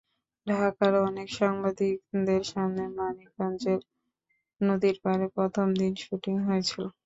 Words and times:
ঢাকার 0.47 0.93
অনেক 1.07 1.27
সাংবাদিকদের 1.37 2.41
সামনে 2.51 2.83
মানিকগঞ্জের 2.97 3.79
নদীর 4.61 4.95
পাড়ে 5.03 5.25
প্রথম 5.35 5.67
দিন 5.79 5.93
শুটিং 6.03 6.35
হয়েছিল। 6.47 6.83